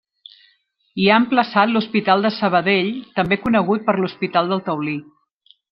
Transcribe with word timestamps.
Hi 1.03 1.05
ha 1.09 1.17
emplaçat 1.23 1.73
l'Hospital 1.75 2.27
de 2.27 2.33
Sabadell, 2.39 2.91
també 3.21 3.41
conegut 3.47 3.89
per 3.91 3.99
Hospital 4.11 4.55
del 4.55 4.69
Taulí. 4.71 5.01